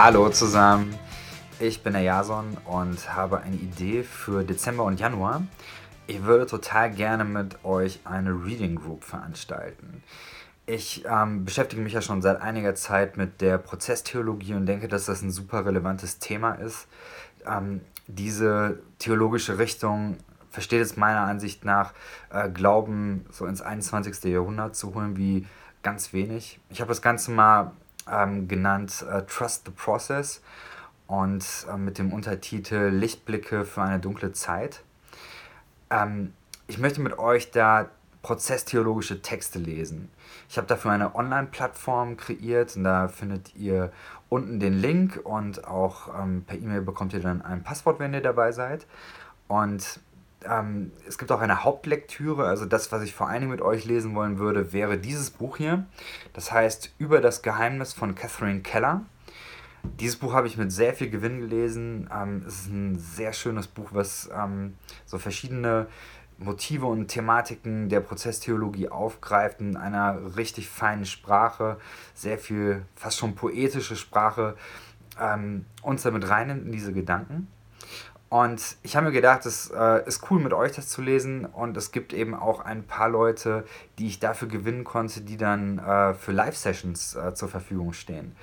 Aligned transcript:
Hallo 0.00 0.28
zusammen, 0.28 0.96
ich 1.58 1.82
bin 1.82 1.94
der 1.94 2.02
Jason 2.02 2.56
und 2.66 3.16
habe 3.16 3.40
eine 3.40 3.56
Idee 3.56 4.04
für 4.04 4.44
Dezember 4.44 4.84
und 4.84 5.00
Januar. 5.00 5.42
Ich 6.06 6.22
würde 6.22 6.46
total 6.46 6.92
gerne 6.92 7.24
mit 7.24 7.64
euch 7.64 7.98
eine 8.04 8.30
Reading 8.30 8.76
Group 8.76 9.02
veranstalten. 9.02 10.04
Ich 10.66 11.04
ähm, 11.04 11.44
beschäftige 11.44 11.82
mich 11.82 11.94
ja 11.94 12.00
schon 12.00 12.22
seit 12.22 12.40
einiger 12.40 12.76
Zeit 12.76 13.16
mit 13.16 13.40
der 13.40 13.58
Prozesstheologie 13.58 14.54
und 14.54 14.66
denke, 14.66 14.86
dass 14.86 15.06
das 15.06 15.20
ein 15.20 15.32
super 15.32 15.66
relevantes 15.66 16.20
Thema 16.20 16.52
ist. 16.52 16.86
Ähm, 17.44 17.80
diese 18.06 18.78
theologische 19.00 19.58
Richtung 19.58 20.18
versteht 20.52 20.80
es 20.80 20.96
meiner 20.96 21.22
Ansicht 21.22 21.64
nach, 21.64 21.92
äh, 22.30 22.48
Glauben 22.48 23.26
so 23.32 23.46
ins 23.46 23.62
21. 23.62 24.30
Jahrhundert 24.30 24.76
zu 24.76 24.94
holen 24.94 25.16
wie 25.16 25.44
ganz 25.82 26.12
wenig. 26.12 26.60
Ich 26.70 26.80
habe 26.80 26.88
das 26.88 27.02
Ganze 27.02 27.32
mal 27.32 27.72
ähm, 28.10 28.48
genannt 28.48 29.04
äh, 29.10 29.22
Trust 29.22 29.66
the 29.66 29.72
Process 29.72 30.42
und 31.06 31.44
äh, 31.70 31.76
mit 31.76 31.98
dem 31.98 32.12
Untertitel 32.12 32.88
Lichtblicke 32.88 33.64
für 33.64 33.82
eine 33.82 33.98
dunkle 33.98 34.32
Zeit. 34.32 34.82
Ähm, 35.90 36.32
ich 36.66 36.78
möchte 36.78 37.00
mit 37.00 37.18
euch 37.18 37.50
da 37.50 37.90
prozesstheologische 38.22 39.22
Texte 39.22 39.58
lesen. 39.58 40.10
Ich 40.48 40.58
habe 40.58 40.66
dafür 40.66 40.90
eine 40.90 41.14
Online-Plattform 41.14 42.16
kreiert 42.16 42.76
und 42.76 42.84
da 42.84 43.08
findet 43.08 43.54
ihr 43.54 43.92
unten 44.28 44.60
den 44.60 44.74
Link 44.74 45.20
und 45.24 45.66
auch 45.66 46.08
ähm, 46.20 46.44
per 46.46 46.58
E-Mail 46.58 46.82
bekommt 46.82 47.14
ihr 47.14 47.20
dann 47.20 47.42
ein 47.42 47.62
Passwort, 47.62 47.98
wenn 48.00 48.12
ihr 48.12 48.20
dabei 48.20 48.52
seid. 48.52 48.86
Und 49.46 50.00
ähm, 50.44 50.92
es 51.06 51.18
gibt 51.18 51.32
auch 51.32 51.40
eine 51.40 51.64
Hauptlektüre, 51.64 52.46
also 52.46 52.64
das, 52.64 52.92
was 52.92 53.02
ich 53.02 53.14
vor 53.14 53.28
allen 53.28 53.40
Dingen 53.40 53.52
mit 53.52 53.62
euch 53.62 53.84
lesen 53.84 54.14
wollen 54.14 54.38
würde, 54.38 54.72
wäre 54.72 54.98
dieses 54.98 55.30
Buch 55.30 55.56
hier. 55.56 55.86
Das 56.32 56.52
heißt 56.52 56.94
Über 56.98 57.20
das 57.20 57.42
Geheimnis 57.42 57.92
von 57.92 58.14
Catherine 58.14 58.60
Keller. 58.60 59.02
Dieses 60.00 60.16
Buch 60.16 60.34
habe 60.34 60.46
ich 60.46 60.56
mit 60.56 60.72
sehr 60.72 60.94
viel 60.94 61.10
Gewinn 61.10 61.40
gelesen. 61.40 62.08
Ähm, 62.14 62.44
es 62.46 62.62
ist 62.62 62.68
ein 62.68 62.98
sehr 62.98 63.32
schönes 63.32 63.66
Buch, 63.66 63.90
was 63.92 64.28
ähm, 64.34 64.74
so 65.06 65.18
verschiedene 65.18 65.86
Motive 66.38 66.86
und 66.86 67.08
Thematiken 67.08 67.88
der 67.88 68.00
Prozesstheologie 68.00 68.88
aufgreift 68.88 69.60
in 69.60 69.76
einer 69.76 70.36
richtig 70.36 70.68
feinen 70.68 71.04
Sprache, 71.04 71.78
sehr 72.14 72.38
viel, 72.38 72.84
fast 72.94 73.18
schon 73.18 73.34
poetische 73.34 73.96
Sprache, 73.96 74.56
ähm, 75.20 75.66
uns 75.82 76.02
damit 76.02 76.28
reinnimmt 76.28 76.66
in 76.66 76.72
diese 76.72 76.92
Gedanken. 76.92 77.48
Und 78.30 78.76
ich 78.82 78.94
habe 78.94 79.06
mir 79.06 79.12
gedacht, 79.12 79.46
es 79.46 79.70
äh, 79.70 80.06
ist 80.06 80.30
cool 80.30 80.38
mit 80.38 80.52
euch 80.52 80.72
das 80.72 80.88
zu 80.88 81.00
lesen 81.00 81.46
und 81.46 81.76
es 81.78 81.92
gibt 81.92 82.12
eben 82.12 82.34
auch 82.34 82.60
ein 82.60 82.86
paar 82.86 83.08
Leute, 83.08 83.64
die 83.98 84.06
ich 84.06 84.20
dafür 84.20 84.48
gewinnen 84.48 84.84
konnte, 84.84 85.22
die 85.22 85.38
dann 85.38 85.78
äh, 85.78 86.12
für 86.12 86.32
Live-Sessions 86.32 87.16
äh, 87.16 87.34
zur 87.34 87.48
Verfügung 87.48 87.94
stehen. 87.94 88.36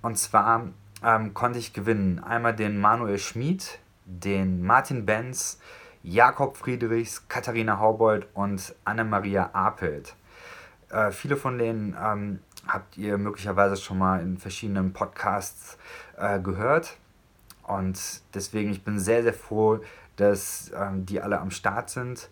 Und 0.00 0.16
zwar 0.16 0.68
ähm, 1.04 1.34
konnte 1.34 1.58
ich 1.58 1.72
gewinnen 1.72 2.22
einmal 2.22 2.54
den 2.54 2.78
Manuel 2.78 3.18
Schmid, 3.18 3.80
den 4.04 4.62
Martin 4.62 5.06
Benz, 5.06 5.58
Jakob 6.04 6.56
Friedrichs, 6.56 7.28
Katharina 7.28 7.80
Haubold 7.80 8.28
und 8.34 8.74
Anne-Maria 8.84 9.50
Apelt. 9.54 10.14
Äh, 10.90 11.10
viele 11.10 11.36
von 11.36 11.58
denen 11.58 11.96
ähm, 12.00 12.40
habt 12.68 12.96
ihr 12.96 13.18
möglicherweise 13.18 13.76
schon 13.76 13.98
mal 13.98 14.20
in 14.20 14.38
verschiedenen 14.38 14.92
Podcasts 14.92 15.78
äh, 16.16 16.38
gehört. 16.38 16.96
Und 17.62 18.22
deswegen, 18.34 18.70
ich 18.70 18.84
bin 18.84 18.98
sehr, 18.98 19.22
sehr 19.22 19.34
froh, 19.34 19.80
dass 20.16 20.70
ähm, 20.74 21.06
die 21.06 21.20
alle 21.20 21.40
am 21.40 21.50
Start 21.50 21.90
sind. 21.90 22.28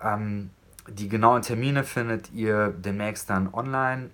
Ähm, 0.00 0.50
die 0.88 1.08
genauen 1.08 1.42
Termine 1.42 1.84
findet 1.84 2.32
ihr 2.32 2.68
demnächst 2.70 3.30
dann 3.30 3.52
online. 3.52 4.10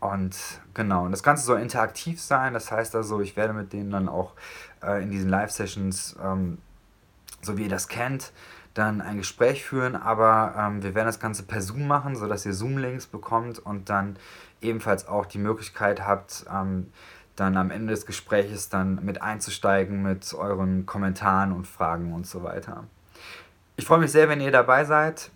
Und 0.00 0.36
genau, 0.74 1.04
und 1.04 1.10
das 1.10 1.22
Ganze 1.22 1.44
soll 1.44 1.60
interaktiv 1.60 2.20
sein. 2.20 2.52
Das 2.54 2.70
heißt 2.70 2.94
also, 2.94 3.20
ich 3.20 3.36
werde 3.36 3.52
mit 3.52 3.72
denen 3.72 3.90
dann 3.90 4.08
auch 4.08 4.32
äh, 4.82 5.02
in 5.02 5.10
diesen 5.10 5.28
Live-Sessions, 5.30 6.16
ähm, 6.22 6.58
so 7.42 7.56
wie 7.56 7.64
ihr 7.64 7.68
das 7.68 7.88
kennt, 7.88 8.32
dann 8.74 9.00
ein 9.00 9.16
Gespräch 9.16 9.64
führen. 9.64 9.96
Aber 9.96 10.54
ähm, 10.56 10.82
wir 10.82 10.94
werden 10.94 11.06
das 11.06 11.18
Ganze 11.18 11.42
per 11.42 11.62
Zoom 11.62 11.86
machen, 11.86 12.14
sodass 12.14 12.46
ihr 12.46 12.52
Zoom-Links 12.52 13.06
bekommt 13.06 13.58
und 13.58 13.88
dann 13.88 14.16
ebenfalls 14.60 15.08
auch 15.08 15.26
die 15.26 15.38
Möglichkeit 15.38 16.06
habt, 16.06 16.44
ähm, 16.52 16.92
dann 17.36 17.56
am 17.56 17.70
Ende 17.70 17.92
des 17.92 18.06
Gespräches 18.06 18.68
dann 18.68 19.04
mit 19.04 19.22
einzusteigen 19.22 20.02
mit 20.02 20.34
euren 20.34 20.86
Kommentaren 20.86 21.52
und 21.52 21.66
Fragen 21.66 22.12
und 22.12 22.26
so 22.26 22.42
weiter. 22.42 22.84
Ich 23.76 23.84
freue 23.84 23.98
mich 23.98 24.10
sehr, 24.10 24.28
wenn 24.28 24.40
ihr 24.40 24.50
dabei 24.50 24.84
seid. 24.84 25.30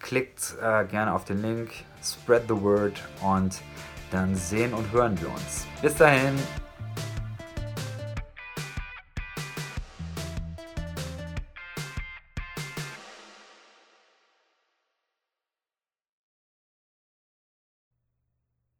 Klickt 0.00 0.56
äh, 0.60 0.84
gerne 0.84 1.14
auf 1.14 1.24
den 1.24 1.40
Link, 1.40 1.70
spread 2.02 2.42
the 2.48 2.60
word 2.60 3.00
und 3.22 3.60
dann 4.10 4.34
sehen 4.34 4.74
und 4.74 4.90
hören 4.92 5.18
wir 5.20 5.28
uns. 5.28 5.66
Bis 5.80 5.94
dahin. 5.94 6.34